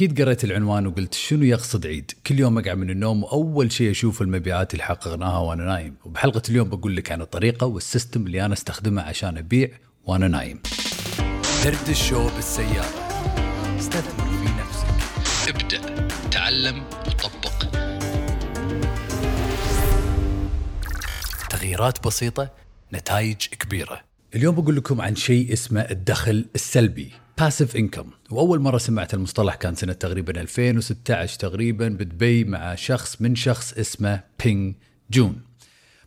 [0.00, 4.22] أكيد قريت العنوان وقلت شنو يقصد عيد؟ كل يوم اقعد من النوم وأول شيء أشوف
[4.22, 5.96] المبيعات اللي حققناها وأنا نايم.
[6.04, 9.68] وبحلقة اليوم بقول لك عن الطريقة وال system اللي أنا أستخدمه عشان أبيع
[10.04, 10.62] وأنا نايم.
[11.64, 13.08] درد الشو بالسيارة.
[13.78, 15.48] استثمر في نفسك.
[15.48, 16.08] ابدأ.
[16.30, 17.64] تعلم وطبق.
[21.50, 22.50] تغييرات بسيطة
[22.92, 24.09] نتائج كبيرة.
[24.34, 29.74] اليوم بقول لكم عن شيء اسمه الدخل السلبي passive income وأول مرة سمعت المصطلح كان
[29.74, 34.74] سنة تقريبا 2016 تقريبا بدبي مع شخص من شخص اسمه بينج
[35.10, 35.40] جون.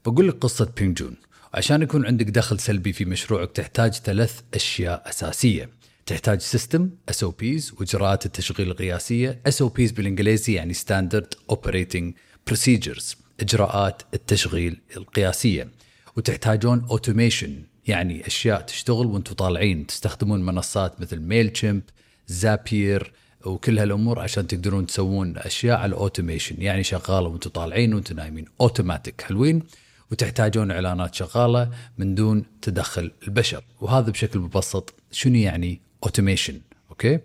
[0.05, 1.15] بقول لك قصة بينج جون.
[1.53, 5.69] عشان يكون عندك دخل سلبي في مشروعك تحتاج ثلاث أشياء أساسية.
[6.05, 9.41] تحتاج system SOPs وإجراءات التشغيل القياسية.
[9.47, 12.15] SOPs بالإنجليزي يعني standard operating
[12.47, 15.71] procedures إجراءات التشغيل القياسية.
[16.17, 21.81] وتحتاجون automation يعني أشياء تشتغل وأنتم طالعين تستخدمون منصات مثل Mailchimp
[22.27, 23.13] Zapier
[23.45, 26.61] وكل هالامور عشان تقدرون تسوون أشياء على ال automation.
[26.61, 28.45] يعني شغالة وأنتم طالعين وأنتم نايمين.
[28.61, 29.21] أوتوماتيك.
[29.21, 29.63] حلوين
[30.11, 33.63] وتحتاجون إعلانات شغالة من دون تدخل البشر.
[33.81, 36.59] وهذا بشكل مبسط شنو يعني automation؟
[36.89, 37.19] أوكي؟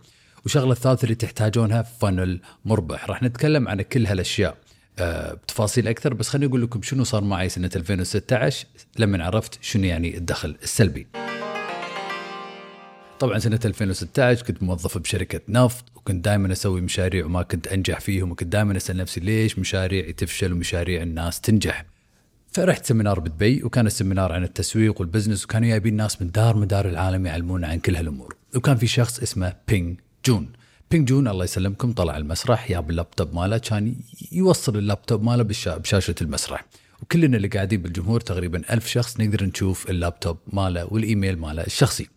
[0.45, 3.11] وشغلة الثالثة اللي تحتاجونها funnel مربح.
[3.11, 4.57] راح نتكلم عن كل هالأشياء.
[5.01, 8.67] بتفاصيل أكثر بس خليني أقول لكم شنو صار معي سنة 2016
[8.99, 11.07] لما عرفت شنو يعني الدخل السلبي.
[13.21, 18.31] طبعا سنة 2016 كنت موظف بشركة نفط وكنت دائما أسوي مشاريع وما كنت أنجح فيهم
[18.31, 21.85] وكنت دائما أسأل نفسي ليش مشاريعي تفشل ومشاريع الناس تنجح.
[22.53, 26.57] فرحت seminar بدبي وكان ال seminar عن التسويق وال business وكانوا جايبين ناس من دار
[26.57, 30.53] مدار العالم يعلمونا عن كل هالأمور وكان في شخص اسمه بينج جون
[30.91, 33.95] بينج جون الله يسلمكم طلع المسرح جاب اللابتوب ماله كان
[34.33, 36.65] يوصل اللابتوب ماله بشاشة المسرح.
[37.03, 42.09] وكلنا اللي قاعدين بالجمهور تقريبا ألف شخص نقدر نشوف اللابتوب ماله والإيميل ماله الشخصي.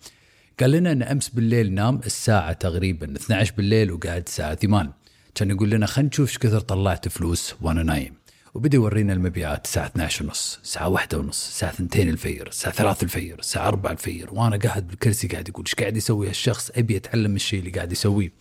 [0.59, 4.91] قال لنا إن أمس بالليل نام الساعة تقريبا 12 بالليل وقاعد الساعة 8
[5.35, 8.13] كان يقول لنا خلينا نشوف إيش كثر طلعت فلوس وأنا نايم.
[8.53, 13.39] وبدأ يورينا المبيعات الساعة 12 ونص الساعة واحدة ونص الساعة 2 الفير الساعة 3 الفير
[13.39, 14.27] الساعة 4 الفير.
[14.31, 18.31] وأنا قاعد بالكرسي قاعد يقول إيش قاعد يسوي هالشخص؟ أبي أتعلم الشيء اللي قاعد يسويه.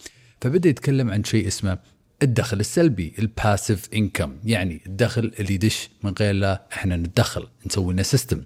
[0.40, 1.78] فبدأ يتكلم عن شيء اسمه
[2.22, 7.92] الدخل السلبي ال passive income يعني الدخل اللي يدش من غير لا إحنا نتدخل نسوي
[7.92, 8.42] لنا system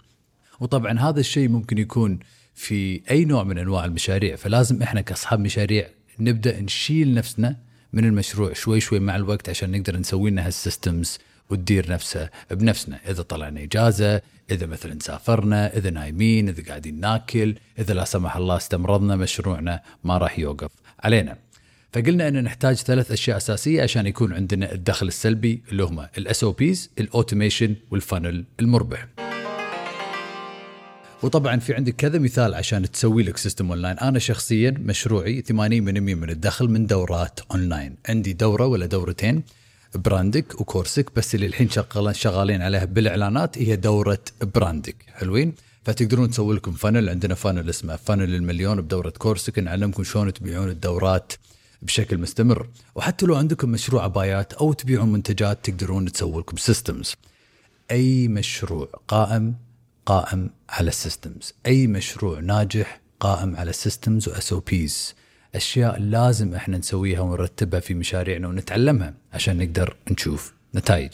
[0.60, 2.18] وطبعا هذا الشيء ممكن يكون
[2.54, 5.88] في أي نوع من أنواع المشاريع فلازم إحنا كأصحاب مشاريع
[6.20, 7.56] نبدأ نشيل نفسنا
[7.92, 11.18] من المشروع شوي شوي مع الوقت عشان نقدر نسوي لنا هال systems
[11.50, 13.00] وتدير نفسها بنفسنا.
[13.10, 18.56] إذا طلعنا إجازة إذا مثلا سافرنا إذا نايمين إذا قاعدين ناكل إذا لا سمح الله
[18.56, 21.36] استمرضنا مشروعنا ما راح يوقف علينا.
[21.94, 26.90] فقلنا إن نحتاج ثلاث أشياء أساسية عشان يكون عندنا الدخل السلبي اللي هم ال SOPs
[26.98, 29.08] ال automation وال funnel المربح.
[31.22, 36.30] وطبعا في عندك كذا مثال عشان تسوي لك system online أنا شخصيا مشروعي 80% من
[36.30, 39.42] الدخل من دورات اونلاين عندي دورة ولا دورتين
[39.94, 41.68] براندك وكورسك بس اللي الحين
[42.12, 44.24] شغالين عليها بالإعلانات هي دورة
[44.54, 44.96] براندك.
[45.14, 50.68] حلوين؟ فتقدرون تسوي لكم funnel عندنا funnel اسمه فانل المليون بدورة كورسك نعلمكم شلون تبيعون
[50.68, 51.32] الدورات
[51.84, 52.68] بشكل مستمر.
[52.94, 57.14] وحتى لو عندكم مشروع عبايات أو تبيعون منتجات تقدرون تسوي لكم systems
[57.90, 59.54] أي مشروع قائم
[60.06, 65.14] قائم على ال systems أي مشروع ناجح قائم على ال systems و SOPs
[65.54, 71.10] أشياء لازم إحنا نسويها ونرتبها في مشاريعنا ونتعلمها عشان نقدر نشوف نتائج.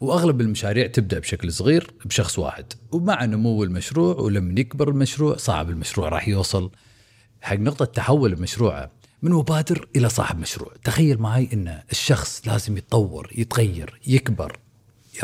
[0.00, 2.72] وأغلب المشاريع تبدأ بشكل صغير بشخص واحد.
[2.92, 6.70] ومع نمو المشروع ولما يكبر المشروع صعب المشروع راح يوصل.
[7.42, 8.90] حق نقطة تحول المشروع
[9.22, 10.72] من مبادر إلى صاحب مشروع.
[10.84, 14.58] تخيل معي إن الشخص لازم يتطور يتغير يكبر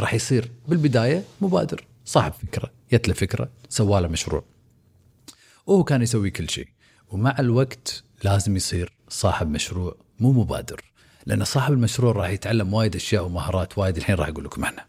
[0.01, 1.85] راح يصير بالبداية مبادر.
[2.05, 4.45] صاحب فكرة جت له فكرة سواله مشروع.
[5.67, 6.69] وهو كان يسوي كل شيء.
[7.11, 10.85] ومع الوقت لازم يصير صاحب مشروع مو مبادر.
[11.27, 13.97] لأن صاحب المشروع راح يتعلم وايد أشياء ومهارات وايد.
[13.97, 14.87] الحين راح أقول لكم عنها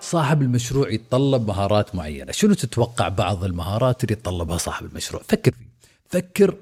[0.00, 2.32] صاحب المشروع يتطلب مهارات معينة.
[2.32, 5.70] شنو تتوقع بعض المهارات اللي يتطلبها صاحب المشروع؟ فكر فيه.
[6.08, 6.54] فكر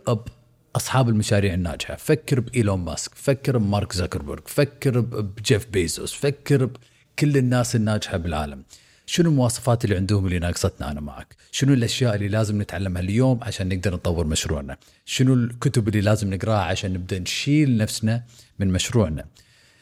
[0.78, 1.96] أصحاب المشاريع الناجحة.
[1.96, 8.62] فكر بإيلون ماسك فكر بمارك زكربرج فكر بجيف بيزوس فكر بكل الناس الناجحة بالعالم.
[9.06, 13.68] شنو المواصفات اللي عندهم اللي ناقصتنا أنا معك؟ شنو الأشياء اللي لازم نتعلمها اليوم عشان
[13.68, 18.24] نقدر نطور مشروعنا؟ شنو الكتب اللي لازم نقراها عشان نبدأ نشيل نفسنا
[18.58, 19.24] من مشروعنا؟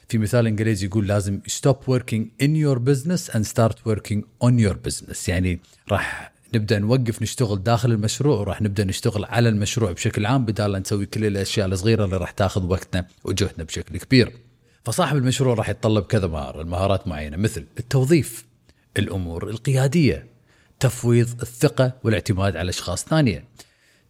[0.09, 4.77] في مثال إنجليزي يقول لازم stop working in your business and start working on your
[4.89, 5.29] business.
[5.29, 10.73] يعني راح نبدأ نوقف نشتغل داخل المشروع وراح نبدأ نشتغل على المشروع بشكل عام بدال
[10.73, 14.33] لا نسوي كل الأشياء الصغيرة اللي راح تاخذ وقتنا وجهدنا بشكل كبير.
[14.85, 18.47] فصاحب المشروع راح يتطلب كذا مهارة، المهارات معينة مثل التوظيف،
[18.99, 20.27] الأمور القيادية،
[20.81, 23.45] تفويض الثقة والاعتماد على أشخاص ثانية.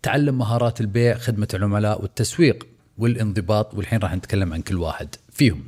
[0.02, 2.66] تعلم مهارات البيع، خدمة العملاء والتسويق،
[2.98, 5.64] والانضباط والحين راح نتكلم عن كل واحد فيهم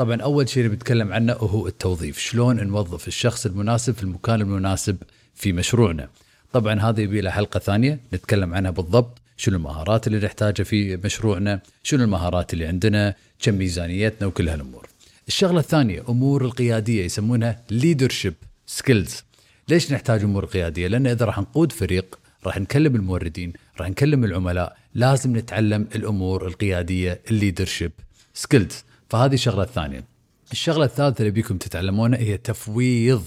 [0.00, 2.18] طبعا أول شيء اللي بنتكلم عنه هو التوظيف.
[2.18, 4.96] شلون نوظف الشخص المناسب في المكان المناسب
[5.34, 6.08] في مشروعنا.
[6.52, 9.18] طبعا هذا يبي حلقة ثانية نتكلم عنها بالضبط.
[9.36, 14.86] شنو المهارات اللي نحتاجها في مشروعنا؟ شنو المهارات اللي عندنا؟ كم ميزانيتنا؟ وكل هالأمور.
[15.28, 18.34] الشغلة الثانية أمور القيادية يسمونها leadership
[18.66, 19.22] skills
[19.68, 24.76] ليش نحتاج أمور قيادية؟ لأن إذا راح نقود فريق راح نكلم الموردين راح نكلم العملاء
[24.94, 27.92] لازم نتعلم الأمور القيادية ال leadership
[28.34, 30.04] skills فهذه الشغلة الثانية.
[30.52, 33.24] الشغلة الثالثة اللي أبيكم تتعلمونها هي تفويض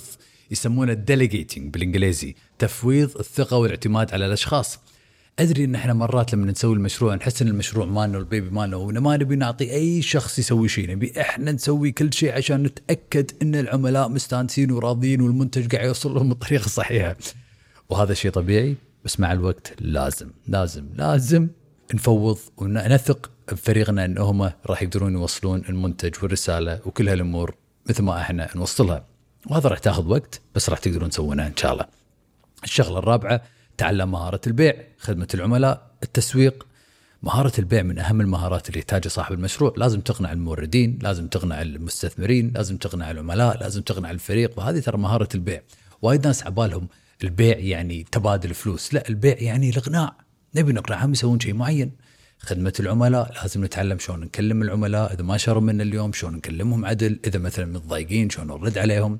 [0.52, 4.80] يسمونه delegating بالإنجليزي تفويض الثقة والاعتماد على الأشخاص.
[5.40, 9.36] أدري إن إحنا مرات لما نسوي المشروع نحس إن المشروع مالنا والبيبي مالنا وما نبي
[9.36, 14.72] نعطي أي شخص يسوي شيء نبي إحنا نسوي كل شيء عشان نتأكد إن العملاء مستانسين
[14.72, 17.16] وراضيين والمنتج قاعد يوصل لهم بالطريقة الصحيحه
[17.90, 18.76] وهذا شيء طبيعي
[19.06, 21.48] بس مع الوقت لازم لازم لازم
[21.94, 27.56] نفوض ونثق بفريقنا انهم راح يقدرون يوصلون المنتج والرسالة وكل هالأمور
[27.90, 29.06] مثل ما إحنا نوصلها.
[29.50, 31.86] وهذا راح تاخذ وقت بس راح تقدرون تسوونها إن شاء الله.
[32.64, 33.42] الشغلة الرابعة
[33.78, 36.68] تعلم مهارة البيع، خدمة العملاء، التسويق.
[37.24, 39.74] مهارة البيع من أهم المهارات اللي يحتاجها صاحب المشروع.
[39.78, 44.60] لازم تقنع الموردين لازم تقنع المستثمرين لازم تقنع العملاء لازم تقنع الفريق.
[44.60, 45.62] وهذه ترى مهارة البيع.
[46.02, 46.88] وايد ناس عبالهم
[47.24, 48.94] البيع يعني تبادل فلوس.
[48.94, 50.16] لا البيع يعني الإقناع.
[50.56, 51.92] نبي نقنعهم يسوون شيء معين.
[52.46, 57.20] خدمة العملاء لازم نتعلم شلون نكلم العملاء إذا ما شروا منا اليوم شلون نكلمهم عدل
[57.28, 59.20] إذا مثلا متضايقين شلون نرد عليهم.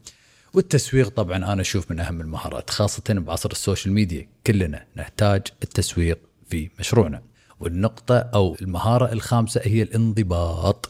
[0.54, 4.28] والتسويق طبعا أنا أشوف من أهم المهارات خاصة بعصر ال social media.
[4.48, 7.22] كلنا نحتاج التسويق في مشروعنا.
[7.60, 10.90] والنقطة أو المهارة الخامسة هي الانضباط.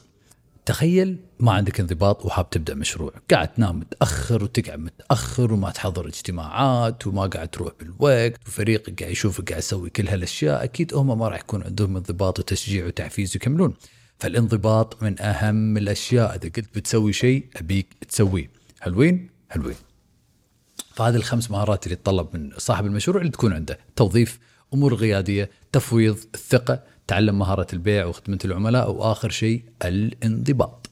[0.66, 3.14] تخيل ما عندك انضباط وحاب تبدأ مشروع.
[3.32, 9.50] قاعد تنام متأخر وتقعد متأخر وما تحضر اجتماعات وما قاعد تروح بالوقت وفريقك قاعد يشوفك
[9.50, 13.74] قاعد يسوي كل هالأشياء أكيد هم ما راح يكون عندهم انضباط وتشجيع وتحفيز يكملون
[14.20, 16.36] فالانضباط من أهم الأشياء.
[16.36, 18.50] إذا قلت بتسوي شيء أبيك تسويه.
[18.82, 19.76] حلوين حلوين
[20.94, 24.40] فهذه الخمس مهارات اللي تطلب من صاحب المشروع اللي تكون عنده توظيف
[24.74, 30.90] أمور قياديه تفويض الثقه تعلم مهارة البيع وخدمة العملاء وآخر شيء الانضباط.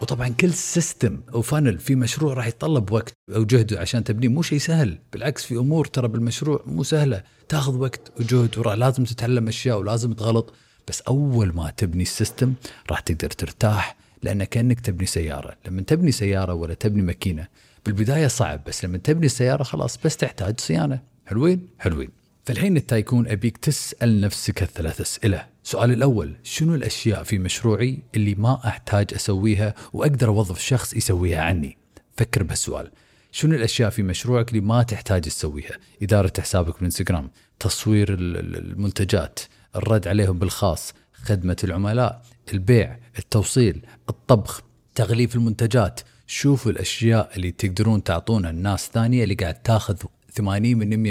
[0.00, 4.28] وطبعا كل system أو funnel في مشروع راح يتطلب وقت أو جهد عشان تبنيه.
[4.28, 4.98] مو شيء سهل.
[5.12, 7.22] بالعكس في أمور ترى بالمشروع مو سهلة.
[7.48, 10.54] تاخذ وقت وجهد ولازم تتعلم أشياء ولازم تغلط.
[10.88, 12.54] بس أول ما تبني السيستم
[12.90, 15.56] راح تقدر ترتاح لأن كأنك تبني سيارة.
[15.66, 17.46] لما تبني سيارة ولا تبني ماكينة
[17.86, 18.60] بالبداية صعب.
[18.66, 21.02] بس لما تبني السيارة خلاص بس تحتاج صيانة.
[21.26, 22.08] حلوين؟ حلوين.
[22.48, 25.46] فالحين التايكون أبيك تسأل نفسك الثلاث أسئلة.
[25.64, 31.78] السؤال الأول شنو الأشياء في مشروعي اللي ما أحتاج أسويها وأقدر أوظف شخص يسويها عني؟
[32.16, 32.90] فكر بهالسؤال.
[33.32, 37.30] شنو الأشياء في مشروعك اللي ما تحتاج تسويها؟ إدارة حسابك بالإنستغرام
[37.60, 39.40] تصوير المنتجات
[39.76, 42.22] الرد عليهم بالخاص خدمة العملاء
[42.52, 44.62] البيع التوصيل الطبخ
[44.94, 46.00] تغليف المنتجات.
[46.26, 49.96] شوفوا الأشياء اللي تقدرون تعطونها الناس ثانية اللي قاعد تاخذ
[50.38, 50.42] 80%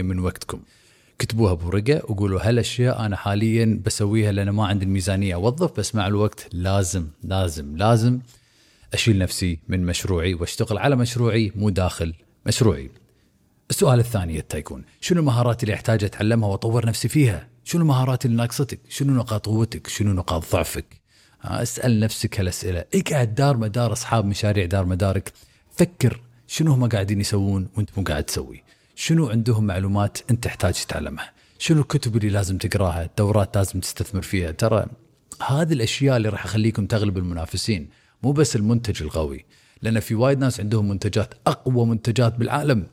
[0.01, 0.61] من وقتكم.
[1.19, 6.47] كتبوها بورقة وقولوا هالأشياء أنا حاليا بسويها لأن ما عندي الميزانية أوظف بس مع الوقت
[6.53, 8.19] لازم لازم لازم
[8.93, 12.13] أشيل نفسي من مشروعي وأشتغل على مشروعي مو داخل
[12.45, 12.89] مشروعي.
[13.69, 18.79] السؤال الثاني يكون شنو المهارات اللي أحتاج أتعلمها وأطور نفسي فيها؟ شنو المهارات اللي ناقصتك؟
[18.89, 20.85] شنو نقاط قوتك؟ شنو نقاط ضعفك؟
[21.43, 25.33] اسأل نفسك هالأسئلة، اقعد دار مدار أصحاب مشاريع دار مدارك،
[25.75, 28.63] فكر شنو هم قاعدين يسوون وأنت مو قاعد تسوي.
[28.99, 34.51] شنو عندهم معلومات انت تحتاج تتعلمها؟ شنو الكتب اللي لازم تقراها؟ الدورات لازم تستثمر فيها؟
[34.51, 34.85] ترى
[35.47, 37.89] هذه الأشياء اللي راح أخليكم تغلب المنافسين
[38.23, 39.45] مو بس المنتج القوي
[39.81, 42.87] لأن في وايد ناس عندهم منتجات أقوى منتجات بالعالم.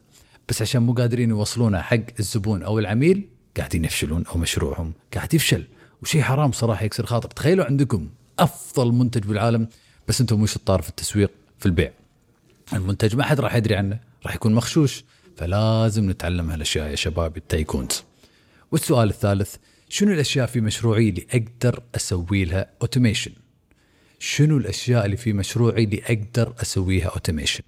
[0.48, 5.64] بس عشان مو قادرين يوصلونها حق الزبون أو العميل قاعدين يفشلون أو مشروعهم قاعد يفشل.
[6.02, 7.28] وشيء حرام صراحة يكسر خاطر.
[7.30, 8.08] تخيلوا عندكم
[8.38, 9.68] أفضل منتج بالعالم
[10.08, 11.92] بس أنتم مو شطار في التسويق في البيع.
[12.72, 15.04] المنتج ما حد راح يدري عنه راح يكون مخشوش
[15.36, 18.02] فلازم نتعلم هالأشياء يا شباب ال tycoons
[18.72, 19.56] والسؤال الثالث
[19.88, 23.32] شنو الأشياء في مشروعي اللي أقدر أسوي لها automation
[24.18, 27.64] شنو الأشياء اللي في مشروعي اللي أقدر اسويها automation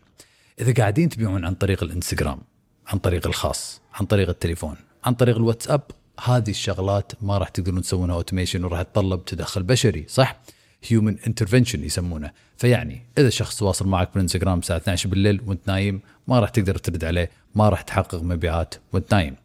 [0.61, 2.41] إذا قاعدين تبيعون عن طريق الإنستغرام
[2.87, 5.83] عن طريق الخاص عن طريق التليفون عن طريق الواتساب
[6.25, 10.41] هذه الشغلات ما راح تقدرون تسوونها automation وراح تتطلب تدخل بشري صح؟
[10.89, 12.31] human intervention يسمونه.
[12.57, 17.05] فيعني إذا شخص تواصل معك بالانستغرام الساعة 12 بالليل وانت نايم ما راح تقدر ترد
[17.05, 19.37] عليه ما راح تحقق مبيعات وانت نايم.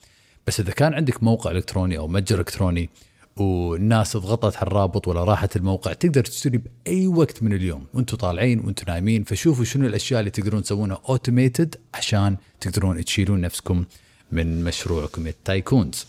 [0.47, 2.89] بس إذا كان عندك موقع إلكتروني أو متجر إلكتروني
[3.37, 7.85] والناس ضغطت على الرابط ولا راحت الموقع تقدر تشتري بأي وقت من اليوم.
[7.93, 13.85] وأنتم طالعين وأنتم نايمين فشوفوا شنو الأشياء اللي تقدرون تسوونها automated عشان تقدرون تشيلون نفسكم
[14.31, 16.05] من مشروعكم التايكونز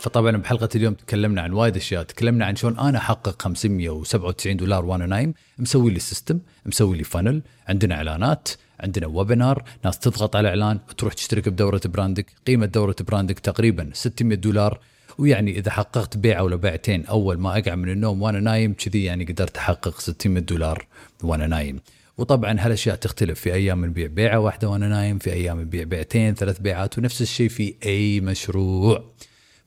[0.00, 2.02] فطبعا بحلقة اليوم تكلمنا عن وايد أشياء.
[2.02, 5.34] تكلمنا عن شلون أنا أحقق 597 دولار وأنا نايم.
[5.58, 8.48] مسوي لي system مسوي لي funnel عندنا إعلانات
[8.80, 12.26] عندنا webinar ناس تضغط على إعلان وتروح تشترك بدورة براندك.
[12.46, 14.80] قيمة دورة براندك تقريبا 600 دولار.
[15.18, 19.24] ويعني إذا حققت بيعه ولا بيعتين أول ما أقع من النوم وأنا نايم كذي يعني
[19.24, 20.86] قدرت أحقق 600 دولار
[21.22, 21.80] وأنا نايم.
[22.18, 23.40] وطبعا هالأشياء تختلف.
[23.40, 27.48] في أيام نبيع بيعة واحدة وأنا نايم في أيام نبيع بيعتين ثلاث بيعات ونفس الشيء
[27.48, 29.04] في أي مشروع.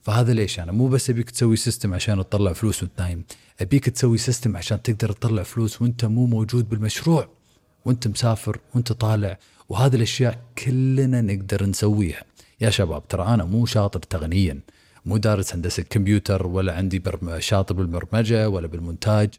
[0.04, 3.24] فهذا ليش أنا مو بس أبيك تسوي system عشان تطلع فلوس وانت نايم
[3.60, 7.28] أبيك تسوي system عشان تقدر تطلع فلوس وأنت مو موجود بالمشروع.
[7.84, 12.22] وأنت مسافر وأنت طالع وهذه الأشياء كلنا نقدر نسويها.
[12.60, 14.60] يا شباب ترى أنا مو شاطر تقنيا
[15.04, 17.02] مو دارس هندسة كمبيوتر ولا عندي
[17.38, 19.30] شاطر بالبرمجة ولا بالمونتاج.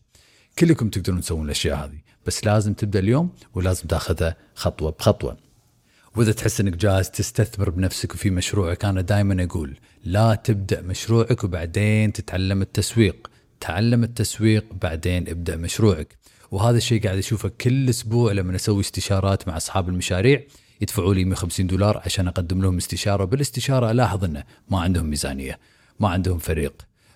[0.60, 5.45] كلكم تقدرون تسوون الأشياء هذه بس لازم تبدأ اليوم ولازم تاخذها خطوة بخطوة.
[6.16, 12.14] وإذا تحس إنك جاهز تستثمر بنفسك وفي مشروعك أنا دائما أقول لا تبدأ مشروعك وبعدين
[12.14, 13.30] تتعلم التسويق.
[13.60, 16.18] تعلم التسويق بعدين ابدأ مشروعك.
[16.52, 20.44] وهذا الشيء قاعد أشوفه كل أسبوع لما أسوي استشارات مع أصحاب المشاريع.
[20.82, 23.24] يدفعوا لي 150 دولار عشان أقدم لهم استشارة.
[23.24, 25.60] وبالاستشارة ألاحظ إنه ما عندهم ميزانية
[26.00, 26.74] ما عندهم فريق.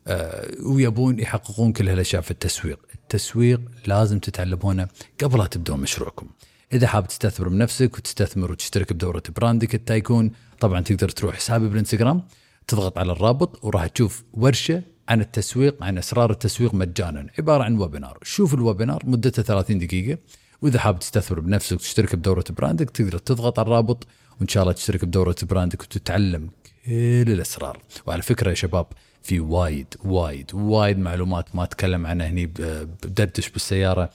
[0.08, 2.80] آه ويبون يحققون كل هالأشياء في التسويق.
[2.96, 4.88] التسويق لازم تتعلمونه
[5.24, 6.28] قبل لا تبدون مشروعكم.
[6.74, 12.24] إذا حاب تستثمر بنفسك وتستثمر وتشترك بدورة براندك التايكون طبعا تقدر تروح حسابي بالإنستغرام
[12.68, 18.18] تضغط على الرابط وراح تشوف ورشة عن التسويق عن أسرار التسويق مجانا عبارة عن webinar.
[18.24, 20.18] شوف ال webinar مدته 30 دقيقة
[20.62, 24.08] وإذا حاب تستثمر بنفسك وتشترك بدورة براندك تقدر تضغط على الرابط
[24.40, 26.50] وإن شاء الله تشترك بدورة براندك وتتعلم
[26.86, 27.80] كل الأسرار.
[28.06, 28.86] وعلى فكرة يا شباب
[29.22, 34.10] في وايد وايد وايد معلومات ما أتكلم عنها هني بدردشة بالسيارة.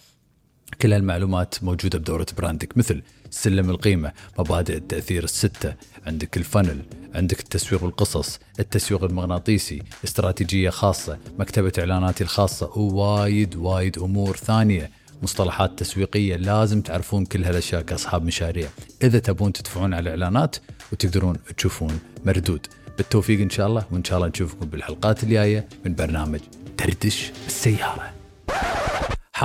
[0.83, 5.75] كل هالمعلومات موجودة بدورة براندك مثل سلم القيمة، مبادئ التأثير الستة،
[6.07, 6.83] عندك ال funnel،
[7.15, 14.91] عندك التسويق والقصص، التسويق المغناطيسي، استراتيجية خاصة، مكتبة اعلاناتي الخاصة ووايد وايد أمور ثانية
[15.23, 18.69] مصطلحات تسويقية لازم تعرفون كل هالأشياء كأصحاب مشاريع،
[19.03, 20.57] إذا تبون تدفعون على الإعلانات
[20.93, 22.67] وتقدرون تشوفون مردود.
[22.97, 26.41] بالتوفيق إن شاء الله وإن شاء الله نشوفكم بالحلقات الجاية من برنامج
[26.79, 28.14] دردش بالسياره.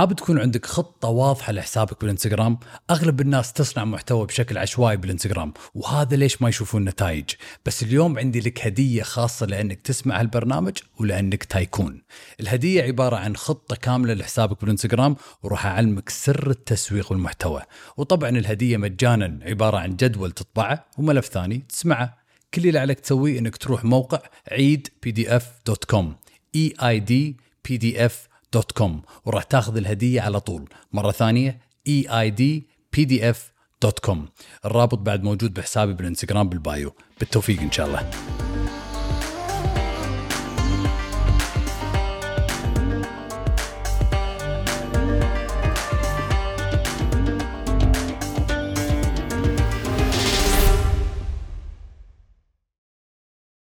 [0.00, 2.58] حاب تكون عندك خطة واضحة لحسابك بالإنستغرام؟
[2.90, 7.30] أغلب الناس تصنع محتوى بشكل عشوائي بالإنستغرام وهذا ليش ما يشوفون نتائج.
[7.66, 12.02] بس اليوم عندي لك هدية خاصة لأنك تسمع هالبرنامج ولأنك تايكون.
[12.40, 17.62] الهدية عبارة عن خطة كاملة لحسابك بالإنستغرام وراح أعلمك سر التسويق والمحتوى.
[17.96, 22.18] وطبعا الهدية مجانا عبارة عن جدول تطبعه وملف ثاني تسمعه.
[22.54, 24.20] كل اللي عليك تسويه إنك تروح موقع
[24.52, 26.16] عيد PDF dot com
[26.54, 27.36] E I D
[27.68, 30.68] PDF dot com وراح تاخذ الهدية على طول.
[30.92, 34.28] مرة ثانية E I D PDF dot com
[34.64, 36.92] الرابط بعد موجود بحسابي بالإنستغرام بال bio.
[37.18, 38.10] بالتوفيق إن شاء الله.